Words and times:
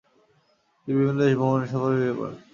তিনি 0.81 0.95
বিভিন্ন 0.97 1.19
দেশ 1.21 1.33
ভ্রমণের 1.39 1.69
সফরে 1.71 1.95
বেরিয়ে 1.95 2.17
পড়েন। 2.19 2.35